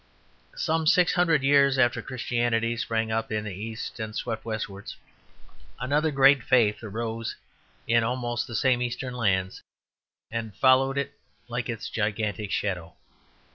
Some 0.55 0.87
six 0.87 1.13
hundred 1.13 1.43
years 1.43 1.77
after 1.77 2.01
Christianity 2.01 2.75
sprang 2.75 3.11
up 3.11 3.31
in 3.31 3.43
the 3.43 3.53
East 3.53 3.99
and 3.99 4.15
swept 4.15 4.43
westwards, 4.45 4.95
another 5.79 6.09
great 6.09 6.41
faith 6.41 6.81
arose 6.81 7.35
in 7.85 8.03
almost 8.03 8.47
the 8.47 8.55
same 8.55 8.81
eastern 8.81 9.13
lands 9.13 9.61
and 10.31 10.55
followed 10.55 10.97
it 10.97 11.13
like 11.47 11.69
its 11.69 11.87
gigantic 11.87 12.49
shadow. 12.49 12.95